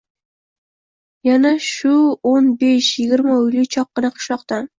Uana 1.29 1.51
shu 1.65 1.91
o‘n 2.31 2.49
besh-yigirma 2.65 3.37
uyli 3.45 3.69
choqqina 3.79 4.13
qishloqdan. 4.19 4.69